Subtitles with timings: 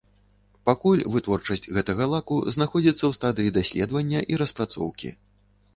[0.69, 5.09] Пакуль вытворчасць гэтага лаку знаходзіцца ў стадыі даследавання і распрацоўкі.